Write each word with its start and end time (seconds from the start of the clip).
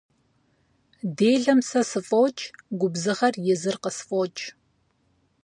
Делэм 1.17 1.59
сэ 1.69 1.81
сыфӀокӀ, 1.89 2.43
губзыгъэр 2.79 3.35
езыр 3.53 3.75
къысфӀокӀ. 3.83 4.41